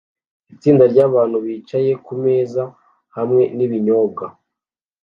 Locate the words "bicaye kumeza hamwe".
1.45-3.41